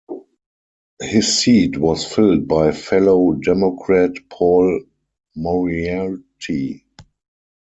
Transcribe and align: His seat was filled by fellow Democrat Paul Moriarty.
His 0.99 1.37
seat 1.37 1.77
was 1.77 2.03
filled 2.11 2.47
by 2.47 2.71
fellow 2.71 3.33
Democrat 3.33 4.13
Paul 4.31 4.81
Moriarty. 5.35 6.85